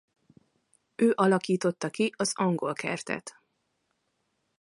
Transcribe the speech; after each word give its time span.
Ő 0.95 1.11
alakította 1.15 1.89
ki 1.89 2.13
az 2.17 2.31
angolkertet. 2.35 3.41